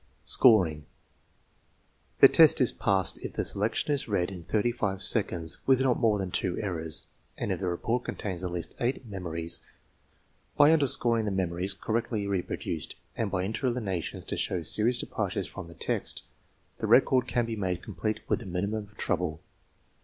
[0.23, 0.87] Scoring.
[2.21, 5.99] The test is passed if the selection is read in thirty five seconds with not
[5.99, 7.05] more than two errors,
[7.37, 9.59] and if the report contains at least eight" memories."
[10.57, 15.75] By underscoring the memories correctly reproduced, and by interlineations to show serious departures from the
[15.75, 16.23] text,
[16.79, 19.39] the record can be made complete with a minimum of trouble.